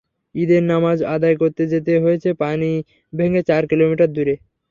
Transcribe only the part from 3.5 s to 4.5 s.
Kilometre দূরে।